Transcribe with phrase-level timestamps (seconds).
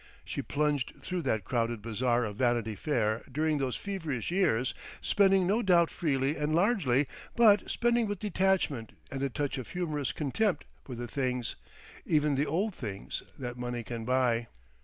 [0.25, 5.61] She plunged through that crowded bazaar of Vanity Fair during those feverish years, spending no
[5.61, 10.95] doubt freely and largely, but spending with detachment and a touch of humorous contempt for
[10.95, 11.55] the things,
[12.03, 14.47] even the "old" things, that money can buy.